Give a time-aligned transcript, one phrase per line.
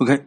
[0.00, 0.18] OK，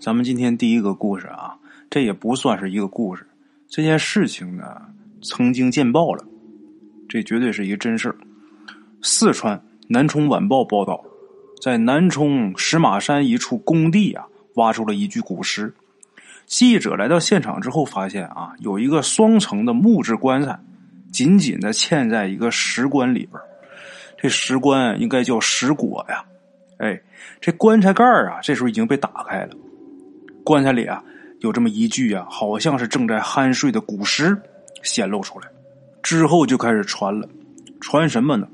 [0.00, 1.54] 咱们今天第一个故事啊，
[1.90, 3.26] 这也不算是一个故事。
[3.68, 4.80] 这件事情呢，
[5.20, 6.24] 曾经见报了，
[7.06, 8.16] 这绝对是一个真事。
[9.02, 11.04] 四川南充晚报报道，
[11.60, 14.24] 在南充石马山一处工地啊，
[14.54, 15.74] 挖出了一具古尸。
[16.46, 20.58] 记者来到现场之后，发现啊，有一个双层的木质棺材，
[21.12, 23.38] 紧紧的嵌在一个石棺里边
[24.16, 26.24] 这石棺应该叫石椁呀。
[26.80, 26.98] 哎，
[27.42, 29.50] 这棺材盖啊，这时候已经被打开了。
[30.42, 31.04] 棺材里啊，
[31.40, 34.34] 有这么一具啊，好像是正在酣睡的古尸
[34.82, 35.46] 显露出来。
[36.02, 37.28] 之后就开始传了，
[37.82, 38.48] 传什么呢？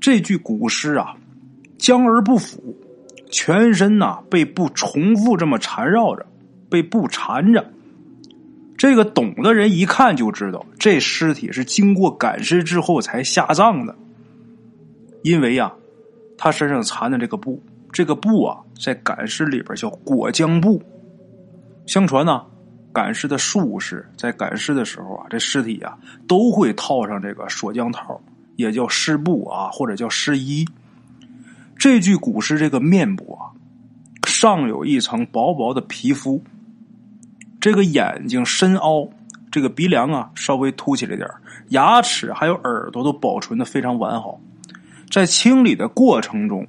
[0.00, 1.14] 这具古尸啊，
[1.78, 2.76] 僵而不腐，
[3.30, 6.26] 全身呐被布重复这么缠绕着，
[6.68, 7.70] 被布缠着。
[8.76, 13.94] 这个懂的人一看就知道，这尸体是经过赶尸之后才下葬的，
[15.22, 15.72] 因为呀。
[16.38, 17.60] 他身上缠的这个布，
[17.92, 20.80] 这个布啊，在赶尸里边叫裹浆布。
[21.84, 22.42] 相传呢，
[22.92, 28.20] 赶尸的术士在赶尸的时候啊，这尸体啊都会套上这个锁浆套，
[28.56, 30.64] 也叫尸布啊，或者叫尸衣。
[31.76, 33.50] 这具古尸这个面部啊，
[34.26, 36.42] 上有一层薄薄的皮肤，
[37.60, 39.08] 这个眼睛深凹，
[39.50, 41.28] 这个鼻梁啊稍微凸起来点
[41.70, 44.40] 牙齿还有耳朵都保存的非常完好。
[45.10, 46.66] 在清理的过程中，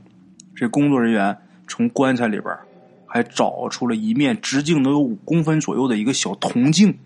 [0.55, 1.37] 这工作人员
[1.67, 2.55] 从棺材里边
[3.05, 6.97] 还找出了一面直径能有五公分左右的一个小铜镜。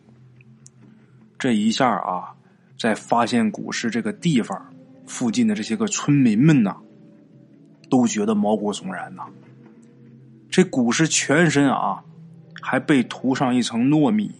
[1.39, 2.35] 这一下啊，
[2.77, 4.73] 在发现古尸这个地方
[5.05, 6.77] 附近的这些个村民们呐，
[7.89, 9.23] 都觉得毛骨悚然呐。
[10.49, 12.03] 这古尸全身啊，
[12.61, 14.31] 还被涂上一层糯米，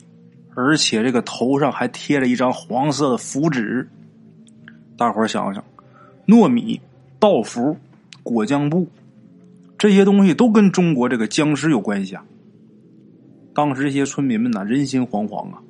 [0.55, 3.89] 而且这个头上还贴着一张黄色的符纸。
[4.95, 5.63] 大伙儿想想。
[6.25, 6.79] 糯米、
[7.19, 7.75] 道符、
[8.23, 8.87] 果浆布，
[9.77, 12.23] 这些东西都跟中国这个僵尸有关系啊。
[13.53, 15.61] 当时这些村民们呢，人心惶惶啊。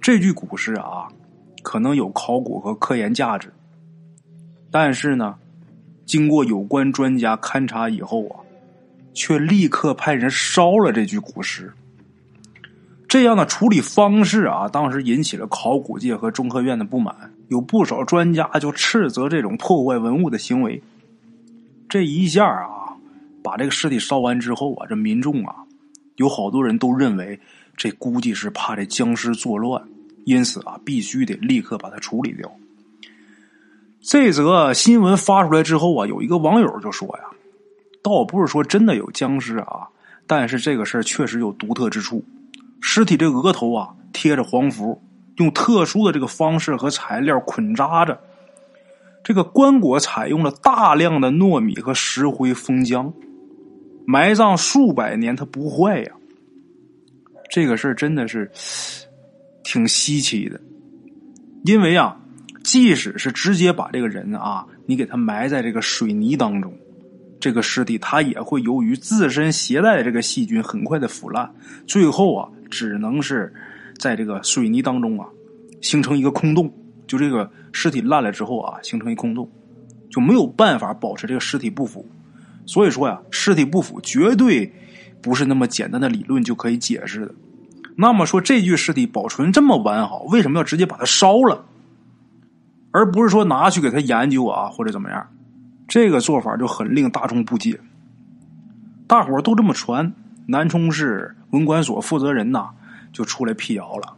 [0.00, 1.08] 这具古尸啊，
[1.62, 3.52] 可能有考古和科研价值，
[4.70, 5.34] 但是呢，
[6.04, 8.38] 经过有关专家勘察以后啊，
[9.12, 11.72] 却立刻派人烧了这具古尸。
[13.08, 17.32] 这样的处理方式啊，当时引起了考古界和中科院的不满。
[17.48, 20.82] 有不少专家就斥责这种破坏文物的行为。
[21.88, 22.96] 这一下啊，
[23.42, 25.54] 把这个尸体烧完之后啊，这民众啊，
[26.16, 27.38] 有好多人都认为
[27.76, 29.82] 这估计是怕这僵尸作乱，
[30.24, 32.50] 因此啊，必须得立刻把它处理掉。
[34.00, 37.24] 这则新闻发出来之后啊，有一个网友就说呀
[38.02, 39.88] ：“倒不是说真的有僵尸啊，
[40.26, 42.24] 但是这个事儿确实有独特之处。
[42.80, 45.00] 尸体这额头啊，贴着黄符。”
[45.36, 48.18] 用特殊的这个方式和材料捆扎着，
[49.22, 53.12] 这个棺椁采用了大量的糯米和石灰封浆，
[54.06, 56.12] 埋葬数百年它不坏呀。
[57.50, 58.50] 这个事儿真的是
[59.62, 60.58] 挺稀奇的，
[61.64, 62.18] 因为啊，
[62.64, 66.72] 即使是直接把这个人啊，你给他埋在这个水泥当中，
[67.38, 71.54] 这个尸体它也会由于自身携带的这个细菌很快的腐烂，
[71.86, 73.52] 最后啊，只能是。
[73.98, 75.26] 在这个水泥当中啊，
[75.80, 76.72] 形成一个空洞，
[77.06, 79.50] 就这个尸体烂了之后啊，形成一空洞，
[80.10, 82.06] 就没有办法保持这个尸体不腐。
[82.66, 84.72] 所以说呀，尸体不腐绝对
[85.22, 87.34] 不是那么简单的理论就可以解释的。
[87.96, 91.64] 那么说，这具尸体保存这么完好，为什么要直接把它烧了，
[92.90, 95.26] 而不是说拿去给他研究啊，或者怎么样？
[95.88, 97.80] 这个做法就很令大众不解。
[99.06, 100.12] 大伙都这么传，
[100.48, 102.70] 南充市文管所负责人呐。
[103.16, 104.14] 就出来辟谣了，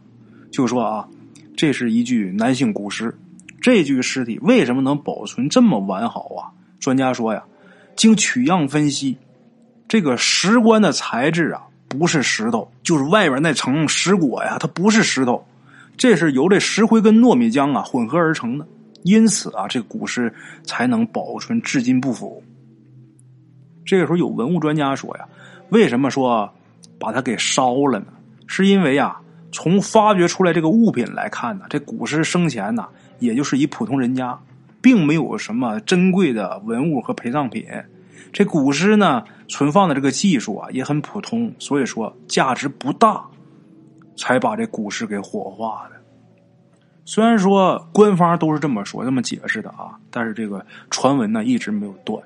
[0.51, 1.07] 就说啊，
[1.55, 3.17] 这是一具男性古尸，
[3.61, 6.51] 这具尸体为什么能保存这么完好啊？
[6.81, 7.41] 专家说呀，
[7.95, 9.17] 经取样分析，
[9.87, 15.41] 这个石棺的材质啊，不是石头，就是外边那层石椁呀，它不是石头，
[15.95, 18.67] 这是由这石灰跟糯米浆啊混合而成的，
[19.03, 20.29] 因此啊，这古尸
[20.65, 22.43] 才能保存至今不腐。
[23.85, 25.25] 这个时候有文物专家说呀，
[25.69, 26.53] 为什么说
[26.99, 28.07] 把它给烧了呢？
[28.51, 29.15] 是因为呀，
[29.51, 32.83] 从发掘出来这个物品来看呢，这古尸生前呢，
[33.19, 34.35] 也就是一普通人家，
[34.81, 37.63] 并没有什么珍贵的文物和陪葬品。
[38.33, 43.23] 这古尸呢，存放的这个技术啊，也很普通，所以说价值不大，
[44.17, 45.95] 才把这古尸给火化的。
[47.05, 52.19] 虽然说官方都是这么说、这么解释的啊，但是这个传闻呢，一直没有断。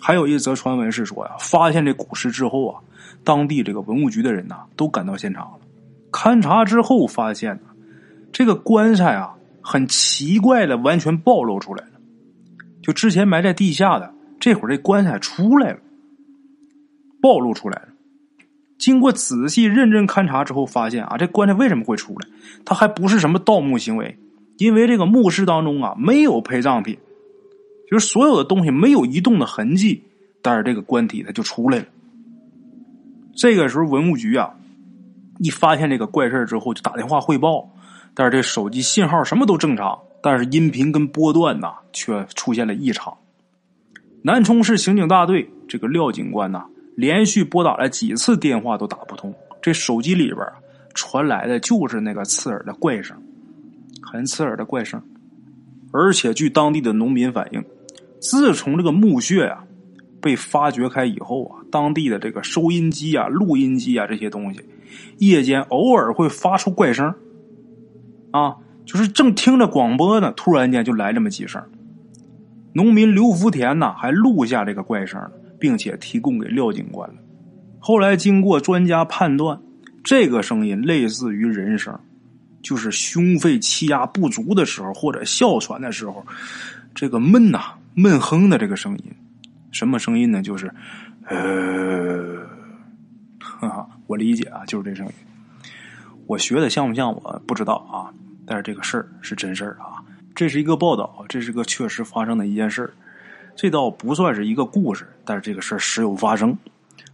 [0.00, 2.80] 还有一则传闻是说呀，发现这古尸之后啊。
[3.24, 5.58] 当地这个文物局的人呐，都赶到现场了。
[6.10, 7.62] 勘察之后发现呢，
[8.32, 11.92] 这个棺材啊，很奇怪的，完全暴露出来了。
[12.82, 15.78] 就之前埋在地下的，这会儿这棺材出来了。
[17.20, 17.88] 暴露出来了。
[18.78, 22.28] 经过仔细认真勘察之后，发现啊，这棺材为什么会出来？
[22.64, 24.16] 它还不是什么盗墓行为，
[24.56, 26.96] 因为这个墓室当中啊没有陪葬品，
[27.90, 30.04] 就是所有的东西没有移动的痕迹，
[30.40, 31.84] 但是这个棺体它就出来了。
[33.38, 34.50] 这个时候文物局啊，
[35.38, 37.70] 一发现这个怪事之后，就打电话汇报，
[38.12, 43.16] 但是这手机信号什么都正常，但是音频跟波段呐却出现了异常。
[44.22, 46.66] 南充市刑警大队这个廖警官呐。
[46.96, 49.32] 连续拨打了几次电话都打不通，
[49.62, 50.44] 这手机里边
[50.94, 53.16] 传来的就是那个刺耳的怪声，
[54.02, 55.00] 很刺耳的怪声。
[55.92, 57.64] 而且据当地的农民反映，
[58.20, 59.62] 自从这个墓穴啊
[60.20, 64.60] 被发掘开以后啊，当地的这个收音机啊、录音机啊这些东西，
[65.18, 67.14] 夜间偶尔会发出怪声，
[68.30, 71.62] 啊，就是正听着广播呢，突然间就来这么几声。
[72.72, 75.20] 农民刘福田呢还录下这个怪声。
[75.60, 77.16] 并且提供给廖警官了。
[77.80, 79.60] 后来经过专家判断，
[80.04, 81.98] 这个声音类似于人声，
[82.62, 86.24] 就是胸肺气压不足的时候或者哮喘的时候，
[86.94, 89.04] 这个闷呐闷哼的这个声音。
[89.72, 90.40] 什么声音呢？
[90.40, 90.72] 就是
[91.28, 92.46] 呃，
[93.38, 95.12] 哈哈，我理解啊，就是这声音。
[96.26, 97.14] 我学的像不像？
[97.14, 98.12] 我不知道啊，
[98.46, 100.02] 但是这个事儿是真事儿啊。
[100.34, 102.92] 这是一个报道，这是个确实发生的一件事儿。
[103.54, 106.56] 这倒不算是一个故事，但是这个事儿时有发生。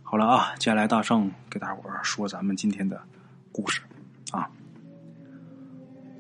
[0.03, 3.01] 好了啊，接下来大圣给大伙儿说咱们今天的
[3.51, 3.81] 故事
[4.31, 4.49] 啊。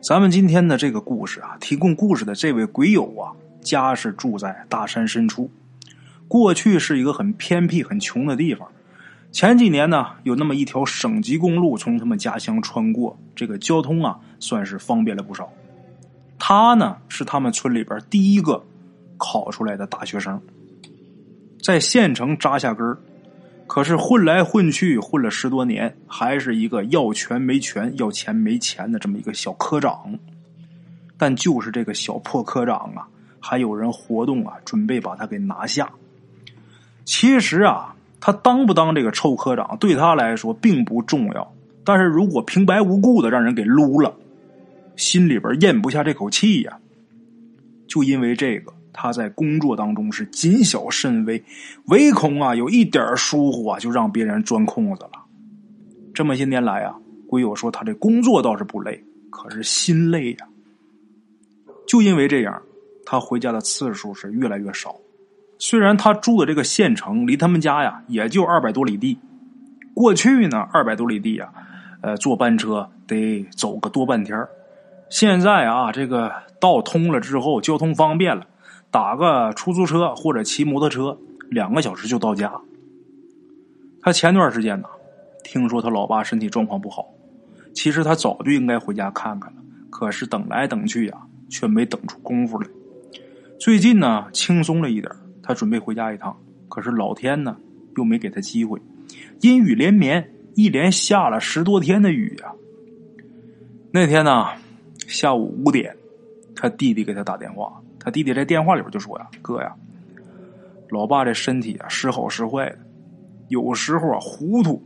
[0.03, 5.51] 咱们今天的这个故事啊，提供故事的这位鬼友啊，家是住在大山深处，
[6.35, 8.67] 过去是一个很偏僻、很穷的地方。
[9.31, 15.49] 前几年呢，有那么一条省级公路从他们家乡穿过，这个交通啊，算是方便了不少。
[16.37, 18.61] 他呢，是他们村里边第一个。
[19.17, 20.43] 考出来的大学生，
[21.63, 22.99] 在县城扎下根，
[23.69, 30.19] 可是混来混去混了十多年，还是一个要权没权、要钱没钱的这么一个小科长。
[31.17, 33.07] 但就是这个小破科长啊，
[33.39, 35.89] 还有人活动啊，准备把他给拿下。
[37.05, 41.55] 其实啊，他当不当这个臭科长，对他来说并不重要。
[41.85, 44.15] 但是如果平白无故的让人给撸了，
[44.97, 46.79] 心里边咽不下这口气呀。
[47.87, 48.73] 就因为这个。
[48.97, 51.43] 他在工作当中是谨小慎微，
[51.87, 55.21] 唯恐啊有一点疏忽啊就让别人钻空子了。
[56.15, 56.95] 这么些年来啊，
[57.27, 60.47] 鬼友说他这工作倒是不累，可是心累呀。
[61.89, 62.63] 就因为这样，
[63.05, 64.95] 他回家的次数是越来越少。
[65.67, 69.19] 虽然他住的这个县城离他们家呀也就二百多里地，
[69.95, 71.51] 过去呢二百多里地啊，
[72.03, 74.47] 呃坐班车得走个多半天
[75.09, 76.31] 现在啊这个
[76.61, 78.47] 道通了之后，交通方便了。
[78.91, 81.17] 打个出租车或者骑摩托车，
[81.49, 82.53] 两个小时就到家。
[84.03, 84.89] 他前段时间呢，
[85.43, 87.07] 听说他老爸身体状况不好，
[87.73, 91.17] 其实他早就应该回家看看了，可是等来等去呀，
[91.49, 92.69] 却没等出功夫来。
[93.59, 95.11] 最近呢，轻松了一点，
[95.47, 96.35] 他准备回家一趟，
[96.71, 97.55] 可是老天呢，
[97.99, 98.81] 又没给他机会，
[99.43, 102.51] 阴雨连绵，一连下了十多天的雨呀。
[103.93, 104.47] 那天呢，
[105.07, 105.95] 下午五点，
[106.57, 107.79] 他弟弟给他打电话。
[108.01, 109.75] 他弟弟在电话里边就说呀：“哥呀，
[110.89, 112.79] 老爸这身体啊时好时坏的，
[113.49, 114.83] 有时候啊糊涂，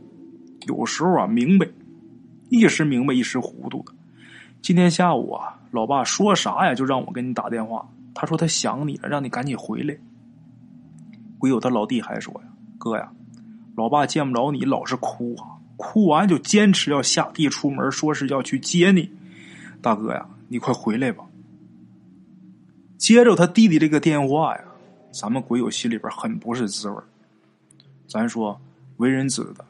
[0.67, 1.65] 有时候啊明白，
[2.49, 3.93] 一时明白一时糊涂的。
[4.61, 7.89] 今天下午啊，老爸说啥呀，就让我给你打电话。
[8.13, 9.97] 他说他想你了，让你赶紧回来。
[11.39, 13.11] 鬼友他老弟还说呀：哥呀，
[13.75, 19.09] 老爸见不着你，老是哭啊，哭完就坚持要下地出门，说是要去接你。
[19.81, 21.23] 大哥呀，你快回来吧。”
[22.99, 24.63] 接着他弟弟这个电话呀，
[25.11, 26.97] 咱们鬼友心里边很不是滋味
[28.05, 28.59] 咱说
[28.97, 29.63] 为人子的，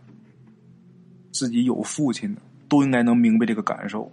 [1.31, 4.11] 自己有父亲的，都应该能明白这个感受。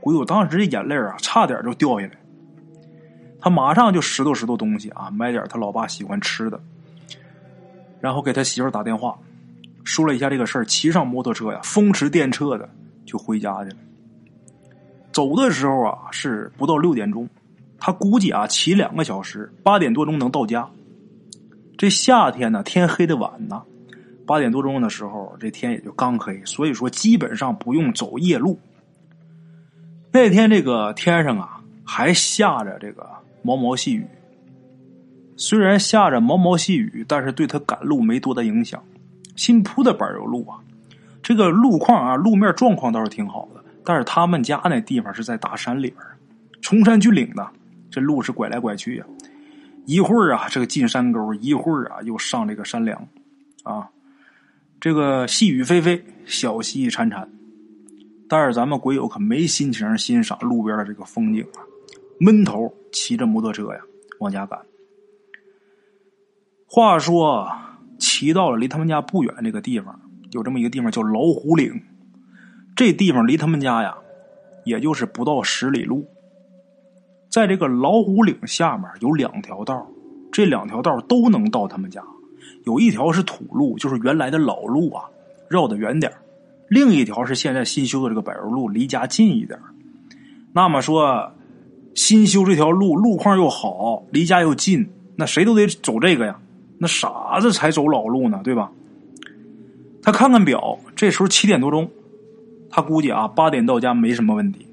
[0.00, 2.12] 鬼友当时这眼泪啊，差点就掉下来。
[3.40, 6.60] 他马上就拾掇拾掇东西啊，买点他老爸喜欢吃的，
[8.04, 9.18] 然后给他媳妇打电话，
[9.82, 12.68] 说了一下这个事儿，骑上摩托车呀，风驰电掣的
[13.06, 13.76] 就回家去了。
[15.10, 17.26] 走的时候啊，是不到六点钟。
[17.78, 20.68] 他估计啊，骑两个小时，八点多钟能到家。
[21.78, 23.62] 这夏天呢，天黑的晚呢，
[24.26, 28.60] 八点多钟的时候，这天也就刚黑，所以说基本上不用走夜路。
[30.12, 33.08] 那天这个天上啊，还下着这个
[33.40, 34.06] 毛毛细雨。
[35.36, 38.82] 虽然下着毛毛细雨，但是对他赶路没多大影响。
[39.36, 40.58] 新铺的柏油路啊，
[41.22, 43.62] 这个路况啊，路面状况倒是挺好的。
[43.84, 45.98] 但是他们家那地方是在大山里边，
[46.60, 47.46] 崇山峻岭的。
[47.90, 49.04] 这路是拐来拐去呀，
[49.86, 53.06] 一会儿啊这个进山沟，一会儿啊又上这个山梁，
[53.62, 53.88] 啊，
[54.80, 57.24] 这个细雨霏霏，小溪潺潺，
[58.28, 61.62] 但是咱们鬼友可没心情欣赏路边的这个风景啊，
[62.18, 63.80] 闷头骑着摩托车呀
[64.18, 64.58] 往家赶。
[66.66, 67.48] 话说，
[67.98, 70.00] 骑到了离他们家不远这个地方，
[70.32, 71.82] 有这么一个地方叫老虎岭，
[72.74, 73.94] 这地方离他们家呀，
[74.64, 76.04] 也就是不到十里路。
[77.28, 79.86] 在这个老虎岭下面有两条道，
[80.32, 82.02] 这两条道都能到他们家。
[82.64, 85.04] 有一条是土路，就是原来的老路啊，
[85.48, 86.12] 绕得远点
[86.68, 89.58] 另一条是现在新修的这个柏油路，离家近一点
[90.52, 91.32] 那么说，
[91.94, 96.40] 新修这条路路况又好，离家又近，那谁都得走这个呀。
[96.78, 98.70] 那傻子才走老路呢，对吧？
[100.02, 101.90] 他看看表，这时候七点多钟，
[102.68, 104.66] 他估计啊八点到家没什么问题。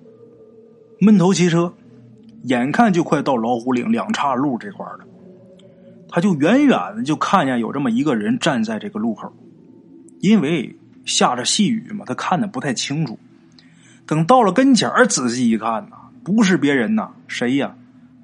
[0.99, 1.73] 闷头骑车，
[2.43, 4.99] 眼看就快到老虎岭两岔路这块了。
[6.09, 9.31] 他就远远的就看见有这么一个人站在这个路口，
[10.19, 13.17] 因为下着细雨嘛，他看的不太清楚。
[14.05, 17.75] 等到了跟前仔细一看呐，不是别人呐，谁呀？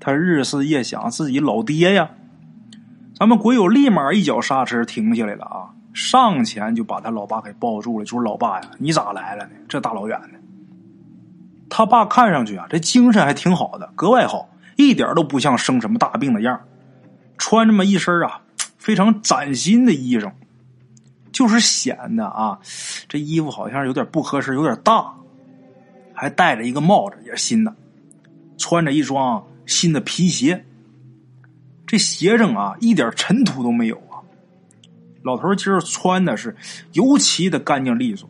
[0.02, 2.10] 他日思夜想自己老爹呀！
[3.20, 9.52] 咱们鬼友立马一脚刹车停下来了啊，上前就把他老爸给抱住了，就说：“老爸呀，你咋来了呢？
[9.68, 10.40] 这大老远的。”
[11.68, 16.62] 他爸看上去啊，这精神还挺好的，格外好，一点都不像生什么大病的样
[17.40, 18.40] 穿这么一身啊，
[18.78, 20.32] 非常崭新的衣裳，
[21.32, 22.60] 就是显得啊，
[23.10, 25.12] 这衣服好像有点不合适，有点大，
[26.14, 27.74] 还戴着一个帽子，也是新的，
[28.60, 30.64] 穿着一双新的皮鞋，
[31.88, 34.22] 这鞋上啊一点尘土都没有啊。
[35.24, 36.56] 老头今儿穿的是
[36.94, 38.30] 尤其的干净利索，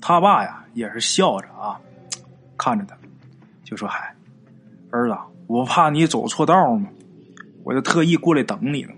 [0.00, 1.80] 他爸呀也是笑着啊，
[2.56, 2.96] 看着他，
[3.64, 4.14] 就说：“嗨，
[4.90, 5.16] 儿子，
[5.46, 6.88] 我怕你走错道嘛。”
[7.64, 8.92] 我就特意过来等你了。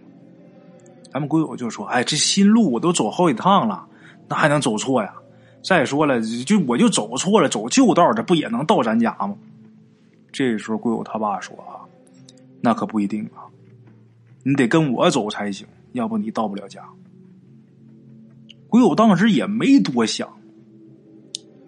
[1.12, 3.86] 咱们鬼友就说：“哎，这新路我都走好几趟了，
[4.26, 5.12] 那还能走错呀？
[5.62, 9.36] 再说了，就我就走错了，走旧道，这不也能到咱家吗？”
[10.32, 11.83] 这时候鬼友他爸说：“啊，
[12.64, 13.44] 那可不一定啊，
[14.42, 16.80] 你得跟我走才行，要不你到不了家。”
[18.68, 20.26] 鬼友当时也没多想，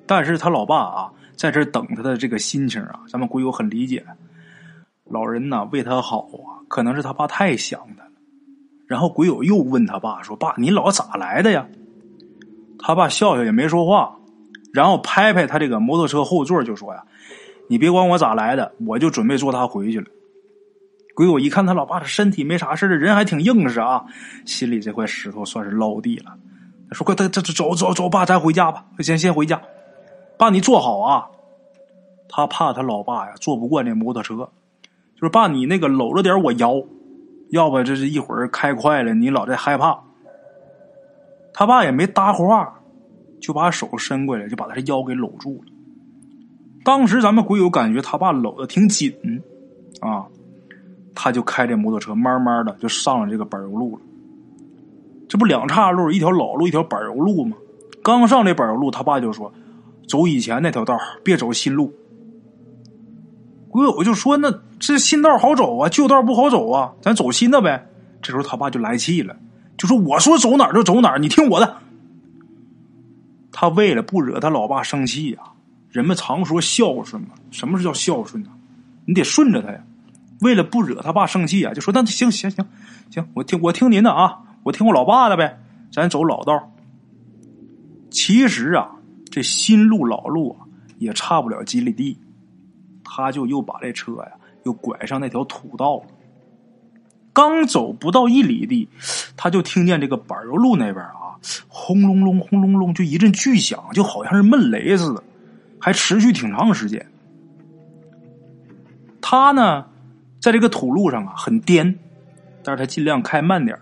[0.07, 4.07] 但是他老爸啊，在这等他的这个心情啊，咱们鬼友很理解。
[5.05, 8.11] 老人呐，为他好啊，可能是他爸太想他了。
[8.87, 11.69] 然后鬼友又问他爸说：“爸，你老咋来的呀？”
[12.81, 14.17] 他爸笑笑也没说话，
[14.73, 17.05] 然后拍拍他这个摩托车后座就说：“呀，
[17.69, 20.07] 你别管我咋来的，我就准备坐他回去了。”
[21.17, 24.05] 鬼友一看他老爸的身体没啥事，人还挺硬实啊，
[24.45, 26.37] 心里这块石头算是落地了。
[26.91, 29.59] 他说：“快，他他走走走，爸，咱回家吧，先先回家。
[30.37, 31.27] 爸，你坐好啊。”
[32.29, 34.37] 他怕他老爸呀坐不惯这摩托车。
[35.15, 36.75] 就是爸，你那个搂着点我腰，
[37.49, 39.99] 要不这是一会儿开快了，你老在害怕。
[41.55, 42.79] 他爸也没搭话，
[43.41, 45.73] 就把手伸过来，就把他的腰给搂住了。
[46.85, 49.11] 当时咱们鬼友感觉他爸搂的挺紧
[50.03, 50.27] 啊，
[51.17, 54.03] 他就开这摩托车慢慢的就上了这个柏油路了。
[55.29, 57.57] 这不两岔路，一条老路，一条柏油路吗？
[58.05, 59.53] 刚上这柏油路，他爸就说
[60.07, 61.93] ：“走以前那条道，别走新路。”
[63.69, 67.89] 鬼友就说：“那这新道好走啊，旧道不好走啊，咱走新的呗。”
[68.23, 69.35] 这时候他爸就来气了，
[69.77, 71.77] 就说：“我说走哪儿就走哪儿，你听我的。”
[73.51, 75.53] 他为了不惹他老爸生气啊，
[75.91, 78.51] 人们常说孝顺嘛，什么是叫孝顺呢？
[79.07, 79.83] 你得顺着他呀。
[80.41, 82.67] 为了不惹他爸生气啊，就说：“那行行行
[83.11, 85.59] 行，我听我听您的啊，我听我老爸的呗，
[85.93, 86.73] 咱走老道。”
[88.11, 88.91] 其实啊，
[89.31, 90.67] 这新路老路啊，
[90.99, 92.19] 也差不了几里地。
[93.05, 94.33] 他就又把这车呀，
[94.65, 96.05] 又拐上那条土道了。
[97.33, 98.89] 刚走不到一里地，
[99.37, 101.37] 他就听见这个柏油路那边啊，
[101.69, 105.23] 轰隆隆、轰隆隆，就一阵巨响，就好像是闷雷似的，
[105.79, 107.07] 还持续挺长时间。
[109.21, 109.87] 他呢，
[110.47, 111.99] 在这个土路上啊，很颠，
[112.63, 113.77] 但是他尽量开慢点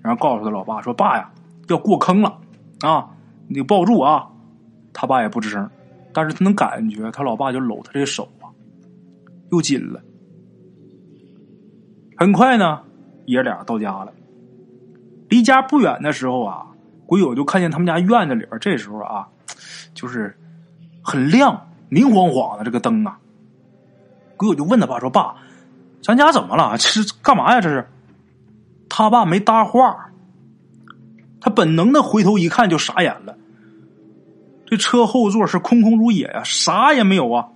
[0.00, 1.28] 然后告诉他老爸说：“爸呀，
[1.66, 2.38] 要过坑了
[2.82, 3.10] 啊，
[3.48, 4.24] 你抱住啊。”
[4.94, 5.68] 他爸也不吱声，
[6.12, 8.46] 但是他能感觉他老爸就搂他这手啊。
[9.50, 10.00] 又紧了。
[12.16, 12.80] 很快呢，
[13.24, 14.12] 爷俩到家了。
[15.28, 16.68] 离家不远的时候啊，
[17.04, 19.26] 鬼友就看见他们家院子里边，这时候啊，
[19.92, 20.32] 就是
[21.02, 23.18] 很亮，明晃晃的这个灯啊。
[24.36, 25.34] 鬼友就问他爸说：“爸，
[26.06, 26.78] 咱家怎么了？
[26.78, 27.60] 这是干嘛呀？
[27.60, 27.84] 这是？”
[28.88, 30.06] 他爸没搭话，
[31.40, 33.36] 他本能的回头一看就傻眼了。
[34.66, 37.48] 这车后座是空空如也呀，啥也没有啊。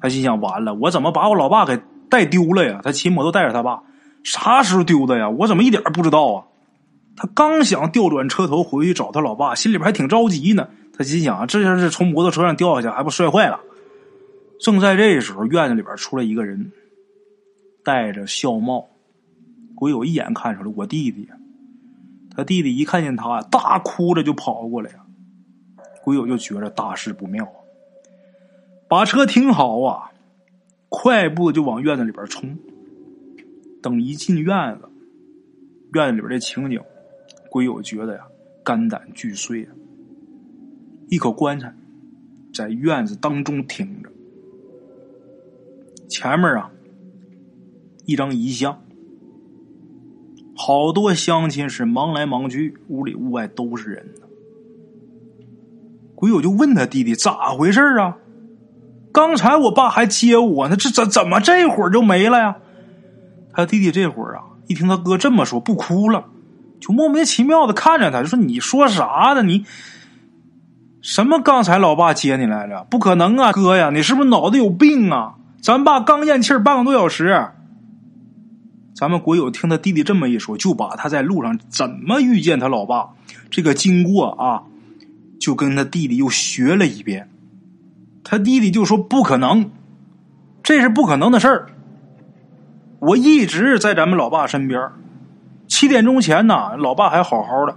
[0.00, 2.80] 他心想：完了，我怎么把我老爸给带丢了呀？
[2.82, 3.80] 他骑摩托带着他爸，
[4.24, 5.30] 啥时候丢的呀？
[5.30, 6.42] 我怎么一点不知道啊？
[7.16, 10.66] 他刚想调转车头回去找他老爸，心里边还挺着急呢。
[10.98, 13.60] 他心想：这要是从摩托车上掉下去，还不摔坏了？
[14.60, 16.72] 正在这时候，院子里边出来一个人，
[17.84, 18.88] 戴着孝帽。
[19.74, 21.28] 鬼友一眼看出来，我弟弟。
[22.34, 25.04] 他弟弟一看见他，大哭着就跑过来呀。
[26.02, 27.46] 鬼友就觉着大事不妙，
[28.88, 30.10] 把车停好啊，
[30.88, 32.56] 快步就往院子里边冲。
[33.82, 34.88] 等一进院子，
[35.92, 36.80] 院子里边的情景，
[37.50, 38.26] 鬼友觉得呀，
[38.64, 39.72] 肝胆俱碎啊。
[41.08, 41.74] 一口棺材
[42.54, 44.10] 在院子当中停着，
[46.08, 46.70] 前面啊，
[48.04, 48.78] 一张遗像。
[50.54, 54.14] 好多乡亲是忙来忙去，屋里屋外都是人。
[56.14, 58.18] 鬼友就问他弟弟咋回事啊？
[59.12, 62.56] 刚才我爸还接我呢，这怎怎么这会儿就没了呀？
[63.52, 66.26] 他弟弟这会儿啊，一听他哥这么说，不哭了，
[66.80, 69.42] 就莫名其妙的看着他，就说：“你说啥呢？
[69.42, 69.64] 你
[71.00, 71.40] 什么？
[71.40, 72.86] 刚才老爸接你来着？
[72.88, 75.34] 不可能啊，哥呀，你是不是脑子有病啊？
[75.60, 77.48] 咱爸刚咽气半个多小时。”
[79.02, 83.08] 咱们国友听他弟弟这么一说，就把他在路上怎么遇见他老爸
[83.50, 84.62] 这个经过啊，
[85.40, 87.28] 就跟他弟弟又学了一遍。
[88.22, 89.72] 他弟弟就说：“不可能，
[90.62, 91.66] 这是不可能的事儿。
[93.00, 94.90] 我一直在咱们老爸身边，
[95.66, 97.76] 七点钟前呢，老爸还好好的。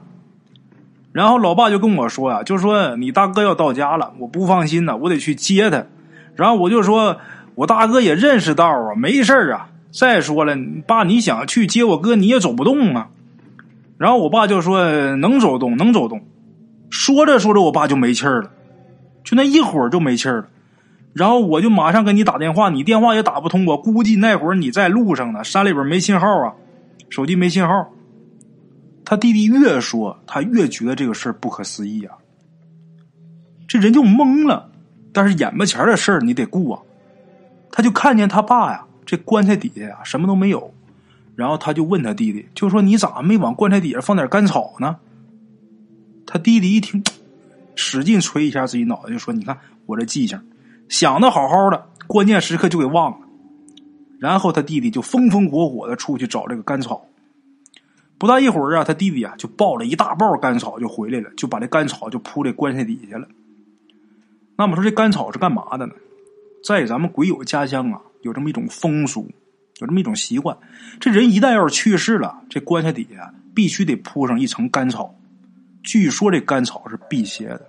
[1.11, 5.87] 然后老爸就跟我说呀，就说你大哥要到家了，我不放心呢，我得去接他。
[6.35, 7.17] 然后我就说
[7.55, 13.07] 我大哥也认识道啊，没事啊。”再说了，爸，你想去接我哥，你也走不动啊。
[13.97, 14.83] 然后我爸就说
[15.15, 16.21] ：“能走动，能走动。”
[16.91, 18.51] 说着说着，我爸就没气儿了，
[19.23, 20.47] 就那一会儿就没气儿了。
[21.13, 26.53] 然后我就马上给你打电话，你电话也打不通，我估计那会儿你在路上呢，山里边没信号啊，
[27.09, 27.89] 手机没信号。
[29.05, 32.17] 他弟弟越说，他越觉得这个事儿不可思议啊。
[33.65, 34.69] 这人就懵了，
[35.13, 36.81] 但是眼巴前的事儿你得顾啊。
[37.71, 38.85] 他就看见他爸呀。
[39.05, 40.73] 这棺材底下呀，什么都没有。
[41.35, 44.95] 然后他就问他弟弟，就说：“你咋没往棺材底下放点干草呢？”
[46.25, 47.03] 他弟弟一听，
[47.75, 50.39] 使劲捶一下自己脑袋，就说：“你看我这记性，
[50.87, 53.27] 想的好好的，关键时刻就给忘了。”
[54.17, 57.05] 然后他弟弟就风风火火的出去找这个干草。
[58.17, 63.27] 不大一会儿啊，他弟弟啊就抱了一大包干草就回来了，就把这干草就铺这棺材底下了。
[64.57, 65.93] 那么说这干草是干嘛的呢？
[66.63, 67.99] 在咱们鬼友家乡啊。
[68.25, 69.29] 有这么一种风俗，
[69.79, 70.57] 有这么一种习惯，
[70.99, 75.15] 这人一旦要是去世了，这棺材底下必须得铺上一层干草。
[75.83, 77.61] 据说这干草是辟邪的，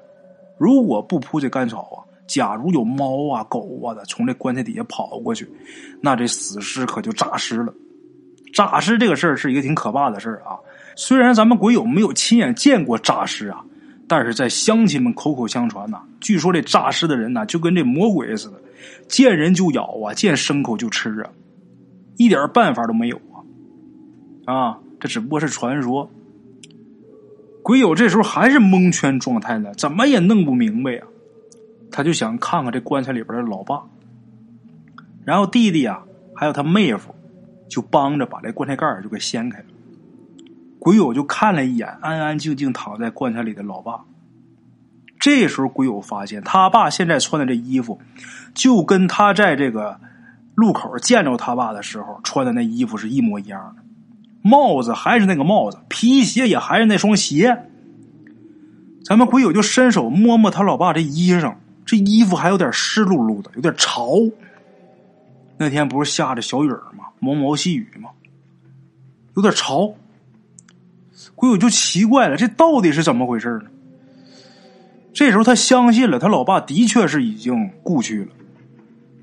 [0.58, 5.46] 如果不铺这干草啊，假如有猫啊、狗啊的从这棺材底下跑过去，
[6.00, 7.74] 那这死尸可就诈尸了。
[8.54, 10.56] 诈尸这个事儿是一个挺可怕的事儿啊。
[10.96, 13.62] 虽然咱们鬼友没有亲眼见过诈尸啊，
[14.08, 18.58] 但是在乡亲们口口相传呐，据说这诈尸的人呐，就跟这魔鬼似的。
[19.08, 21.30] 见人就咬啊，见牲口就吃啊，
[22.16, 23.20] 一点办法都没有
[24.46, 24.52] 啊！
[24.52, 26.10] 啊，这只不过是传说。
[27.62, 31.02] 鬼友这时候还是蒙圈状态呢，怎么也弄不明白呀。
[31.90, 33.82] 他就想看看这棺材里边的老爸，
[35.24, 37.14] 然后弟弟啊，还有他妹夫，
[37.68, 39.64] 就帮着把这棺材盖就给掀开了。
[40.78, 44.04] 鬼友就看了一眼安安静静躺在棺材里的老爸。
[45.26, 48.00] 这时候，鬼友发现他爸现在穿的这衣服，
[48.54, 49.98] 就跟他在这个
[50.54, 53.82] 路口见着他爸的时候穿的那衣服是一模一样的。
[54.42, 57.64] 帽子还是那个帽子，皮鞋也还是那双鞋。
[59.04, 64.12] 咱们鬼友就伸手摸摸他老爸这衣裳，这衣服还有点湿漉漉的，有点潮。
[65.58, 67.06] 那天不是下着小雨吗？
[67.18, 68.10] 毛毛细雨吗？
[69.34, 69.92] 有点潮。
[71.34, 73.70] 鬼友就奇怪了，这到底是怎么回事呢？
[75.16, 78.28] 这时候他相信了，他老爸的确是已经故去了，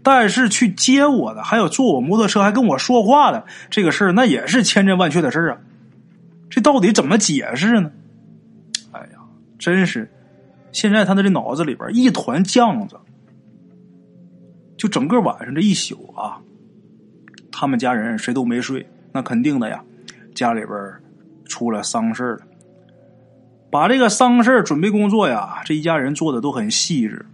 [0.01, 5.59] 但是去接我的，还有坐我摩托车还跟我说话的这个事儿，那也是千真万确的事儿啊。
[6.49, 7.91] 这到底怎么解释呢？
[8.91, 9.19] 哎呀，
[9.59, 10.11] 真是，
[10.71, 12.95] 现在他的这脑子里边一团浆子，
[14.75, 16.41] 就整个晚上这一宿啊，
[17.51, 19.83] 他们家人谁都没睡，那肯定的呀，
[20.33, 20.75] 家里边
[21.45, 22.39] 出了丧事了。
[23.73, 27.25] 把这个丧事准备工作呀，这一家人做的都很细致，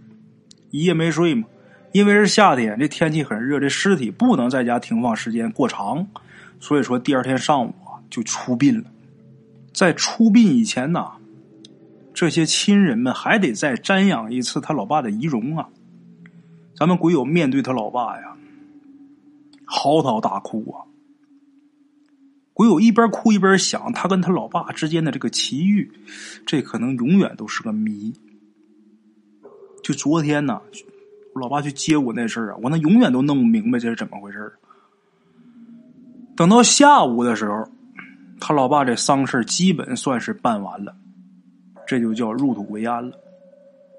[0.70, 1.46] 一夜没睡嘛。
[1.92, 6.06] 因为是夏天，这天气很热，这尸体不能在家停放时间过长，
[6.58, 7.74] 所以说第二天上午
[8.08, 8.84] 就出殡了。
[9.74, 11.10] 在出殡以前呢，
[12.14, 15.68] 这些亲人们还得再瞻仰一次他老爸的遗容啊。
[16.74, 18.34] 咱们鬼友面对他老爸呀，
[19.66, 20.88] 嚎啕大哭啊。
[22.60, 25.90] 鬼友一边哭一边想，他跟他老爸之间的这个奇遇，
[26.44, 28.12] 这可能永远都是个谜。
[29.82, 30.60] 就昨天呢，
[31.32, 34.52] 我老爸去接我那事儿啊，我那永远都弄不明白这是怎么回事
[36.36, 37.66] 等到下午的时候，
[38.38, 40.94] 他老爸这丧事基本算是办完了，
[41.86, 43.18] 这就叫入土为安了。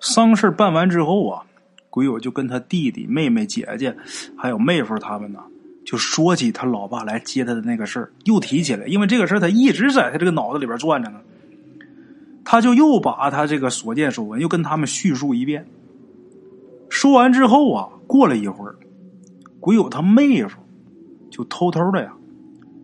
[0.01, 1.43] 丧事办完之后啊，
[1.89, 3.97] 鬼友就跟他弟弟、妹妹、姐姐，
[4.37, 5.39] 还有妹夫他们呢。
[5.83, 11.19] 就说起他老爸来接他的那个事儿，又提起来，因为这个事儿他一直在他这个脑子里边转着呢。
[12.43, 15.65] 他就又把他这个所见所闻又跟他们叙述一遍。
[16.89, 18.75] 说完之后啊，过了一会儿，
[19.59, 20.57] 鬼友他妹夫
[21.29, 22.13] 就偷偷的呀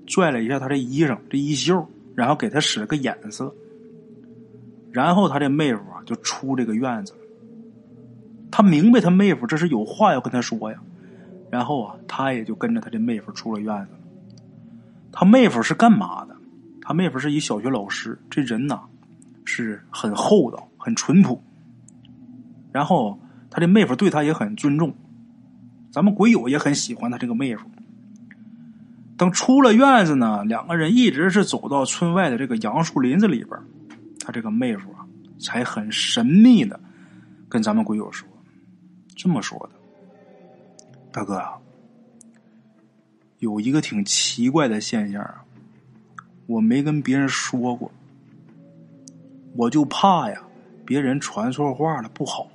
[0.05, 3.53] 拽了一下他的衣裳这衣袖，然后给他使了个眼色。
[4.91, 7.13] 然后他这妹夫啊就出这个院子，
[8.49, 10.77] 他明白他妹夫这是有话要跟他说呀。
[11.49, 13.91] 然后啊，他也就跟着他这妹夫出了院子。
[15.11, 16.35] 他妹夫是干嘛的？
[16.81, 18.81] 他妹夫是一小学老师，这人呐
[19.45, 21.41] 是很厚道、很淳朴。
[22.71, 24.93] 然后他这妹夫对他也很尊重，
[25.89, 27.69] 咱们鬼友也很喜欢他这个妹夫。
[29.17, 33.59] 等出了院子呢，两个人一直是走到村外的这个杨树林子里边，
[34.19, 35.07] 他这个妹夫啊
[35.39, 36.79] 才很神秘的
[37.49, 38.27] 跟咱们鬼友说，
[39.15, 39.76] 这么说的。
[41.17, 41.43] 大哥，
[43.39, 45.43] 有一个挺奇怪的现象啊，
[46.45, 47.91] 我没跟别人说过，
[49.55, 50.39] 我就怕呀，
[50.85, 52.47] 别人传错话了不好。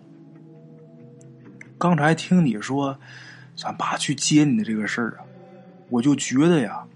[1.77, 2.97] 刚才听你说
[3.57, 5.27] 咱爸去接你的这个事儿啊，
[5.89, 6.87] 我就觉得呀，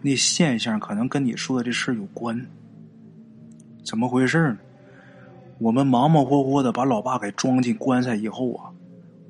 [0.00, 2.44] 那现象可能跟你说的这事儿有关。
[3.84, 4.58] 怎么回事呢？
[5.58, 8.72] 我们忙忙活活的把老爸给装进棺材以后啊，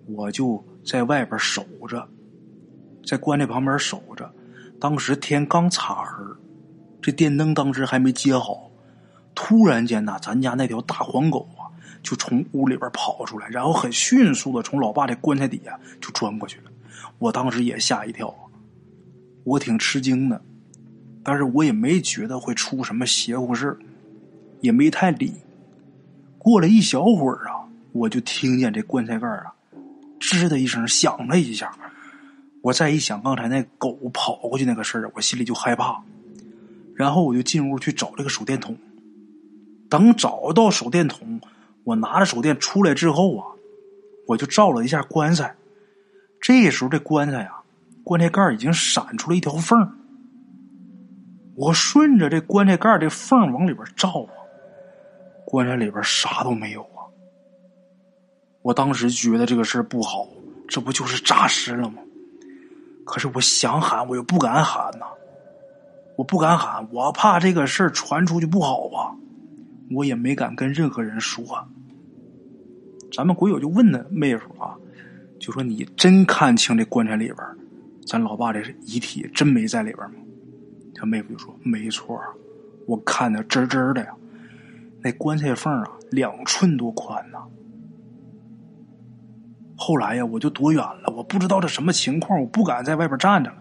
[0.06, 0.64] 我就。
[0.84, 2.08] 在外边守着，
[3.06, 4.30] 在棺材旁边守着。
[4.80, 6.24] 当时天刚擦黑，
[7.00, 8.68] 这电灯当时还没接好。
[9.34, 11.70] 突然间呐，咱家那条大黄狗啊，
[12.02, 16.64] 就从屋里边跑出来，然后很迅速的从老爸的棺材底下就钻过去了。
[17.18, 18.34] 我当时也吓一跳，
[19.44, 20.42] 我挺吃惊的，
[21.22, 23.78] 但是我也没觉得会出什么邪乎事
[24.60, 25.32] 也没太理。
[26.38, 29.54] 过了一小会儿啊，我就听见这棺材盖啊。
[30.22, 31.72] 吱的一声响了一下，
[32.62, 36.00] 我再一想刚才那狗跑过去那个事儿，我心里就害怕。
[36.94, 38.76] 然后我就进屋去找这个手电筒。
[39.90, 41.40] 等找到手电筒，
[41.82, 43.44] 我拿着手电出来之后啊，
[44.28, 45.56] 我就照了一下棺材。
[46.40, 47.62] 这时候这棺材啊，
[48.04, 49.92] 棺材盖已经闪出了一条缝。
[51.56, 54.32] 我顺着这棺材盖这缝往里边照啊，
[55.44, 56.86] 棺材里边啥都没有。
[58.62, 60.26] 我当时觉得这个事儿不好，
[60.68, 62.02] 这不就是诈尸了吗？
[63.04, 65.06] 可是我想喊，我又不敢喊呐，
[66.16, 69.10] 我不敢喊，我怕这个事儿传出去不好啊，
[69.90, 71.44] 我也没敢跟任何人说。
[73.12, 74.76] 咱们鬼友就问他妹夫啊，
[75.40, 77.38] 就说你真看清这棺材里边，
[78.06, 80.16] 咱老爸这遗体真没在里边吗？
[80.94, 82.16] 他妹夫就说没错，
[82.86, 84.14] 我看的真真的呀，
[85.02, 87.38] 那棺材缝啊，两寸多宽呐。
[89.76, 93.56] 后来呀，我就躲远了，我不知道这什么情况，我不敢在外边站着了。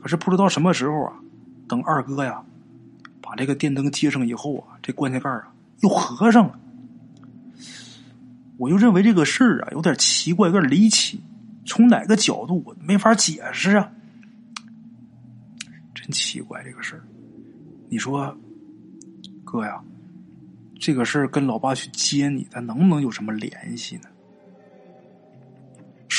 [0.00, 1.14] 可是不知道什么时候啊，
[1.68, 2.42] 等二哥呀
[3.22, 6.58] 把这个电灯接上以后啊，这棺材盖啊又合上了。
[8.58, 11.20] 我就认为这个事儿啊有点奇怪，有点离奇，
[11.64, 13.90] 从哪个角度我没法解释啊。
[15.94, 17.02] 真奇怪这个事儿，
[17.88, 18.36] 你说
[19.44, 19.80] 哥呀，
[20.78, 24.02] 这个事儿跟老爸去接你，他能不能有什么联系呢？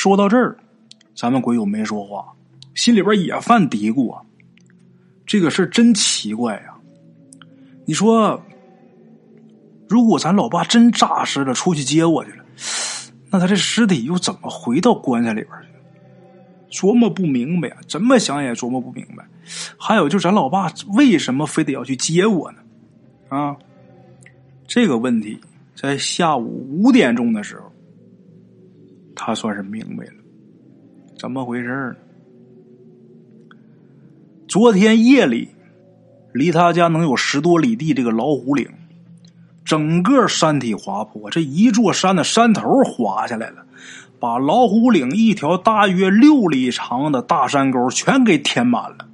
[0.04, 0.54] 说到这儿，
[1.16, 2.26] 咱们鬼友没说话，
[2.74, 4.20] 心里边也犯嘀咕啊。
[5.24, 6.74] 这个事真奇怪呀！
[7.86, 8.38] 你说，
[9.88, 12.44] 如果咱老爸真诈尸了，出去接我去了，
[13.30, 15.50] 那他这尸体又怎么回到棺材里边
[16.70, 16.86] 去？
[16.86, 19.24] 琢磨不明白呀，怎么想也琢磨不明白。
[19.78, 22.58] 还有，就是咱老爸为什么非得要去接我呢？
[23.30, 23.56] 啊，
[24.66, 25.40] 这个问题
[25.74, 27.72] 在下午五点钟的时候。
[29.14, 30.12] 他算是明白了，
[31.18, 31.96] 怎么回事呢？
[34.46, 35.48] 昨天夜里，
[36.32, 38.68] 离他家能有十多里地，这个老虎岭，
[39.64, 43.64] 整个山体滑坡，这一座山的山头滑下来了，
[44.20, 49.08] 把老虎岭一条大约六里长的大山沟全给填满了。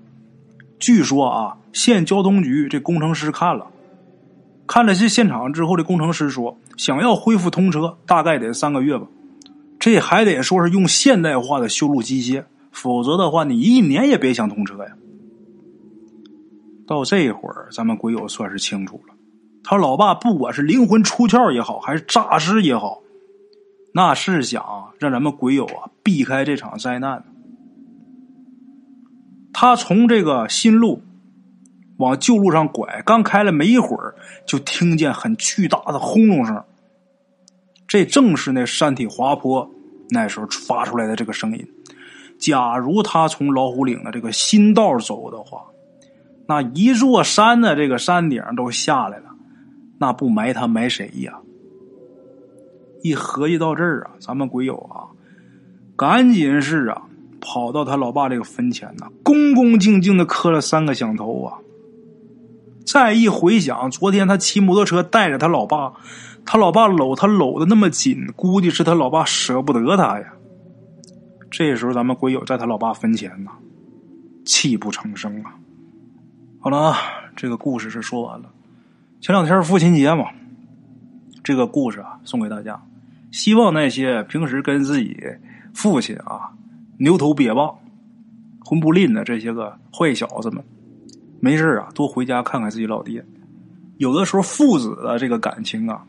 [0.78, 3.66] 据说啊，县交通局这工程师看了，
[4.66, 9.06] 看了这现场之后，这工程师说，想要恢复通车，大概得三个月吧。
[9.80, 14.90] 这还得说是用现代化的修路机械，否则的话，你一年也别想通车呀。
[16.86, 19.14] 到这会儿，咱们鬼友算是清楚了，
[19.64, 23.00] 他老爸不管是灵魂出窍也好，还是诈尸也好，
[23.94, 27.24] 那是想让咱们鬼友啊避开这场灾难。
[29.52, 31.02] 他从这个新路
[31.96, 34.14] 往旧路上拐，刚开了没一会儿，
[34.46, 36.62] 就听见很巨大的轰隆声。
[37.90, 39.68] 这正是那山体滑坡
[40.10, 41.68] 那时候发出来的这个声音。
[42.38, 45.64] 假如他从老虎岭的这个新道走的话，
[46.46, 49.24] 那一座山的这个山顶都下来了，
[49.98, 51.40] 那不埋他埋谁呀？
[53.02, 55.10] 一合计到这儿啊，咱们鬼友啊，
[55.96, 57.02] 赶紧是啊。
[57.42, 61.56] 跑到他老爸这个坟前呢，恭恭敬敬的磕了三个响头啊！
[62.84, 65.94] 再一回想，昨天他骑摩托车带着他老爸，
[66.52, 70.32] 他老爸搂他搂的那么紧，估计是他老爸舍不得他呀。
[71.48, 73.52] 这时候，咱们鬼友在他老爸坟前呢，
[74.44, 75.54] 泣不成声啊！
[76.58, 76.96] 好了啊，
[77.36, 78.50] 这个故事是说完了。
[79.20, 80.24] 前两天父亲节嘛，
[81.44, 82.82] 这个故事啊送给大家，
[83.30, 85.16] 希望那些平时跟自己
[85.72, 86.50] 父亲啊。
[86.98, 87.78] 牛头瘪棒、
[88.64, 90.64] 混不吝的这些个坏小子们，
[91.38, 93.24] 没事啊，多回家看看自己老爹。
[93.98, 96.04] 有的时候父子的这个感情啊，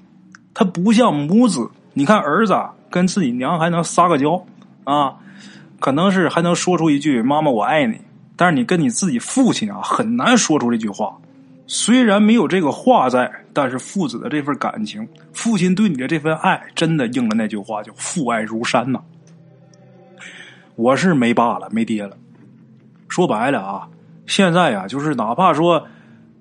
[0.54, 1.70] 他不像母子。
[1.94, 2.58] 你看儿子
[2.90, 4.42] 跟自己娘还能撒个娇
[4.86, 5.16] 啊，
[5.80, 8.00] 可能是还能说出一句“妈妈我爱你”，
[8.38, 11.18] 但是你跟你自己父亲啊，很难说出这句话。
[11.68, 19.00] 虽然没有这个话在，但是父子的这份感情，父亲对你的这份爱，真的应了那句话，叫“父爱如山”呐。
[20.76, 22.18] 我是没爸了，没爹了。
[23.10, 23.88] 说白了啊，
[24.26, 25.86] 现在啊，就是哪怕说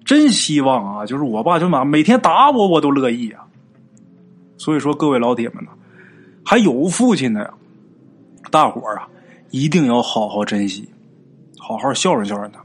[0.05, 3.45] 真希望啊，就是我爸就哪每天打我，我都乐意啊。
[4.61, 5.71] 所以说，各位老铁们呢，
[6.45, 7.55] 还有父亲的呀，
[8.51, 9.09] 大伙儿啊，
[9.49, 10.87] 一定要好好珍惜，
[11.59, 12.63] 好好孝顺孝顺他。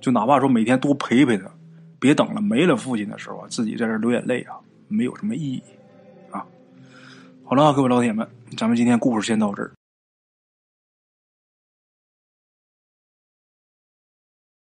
[0.00, 1.50] 就哪怕说每天多陪陪他，
[1.98, 4.54] 别等了没了父亲的时候啊，自己在这流眼泪啊，
[4.86, 5.60] 没有什么意义
[6.30, 6.46] 啊。
[7.42, 8.24] 好了，各位老铁们，
[8.56, 9.72] 咱们今天故事先到这儿。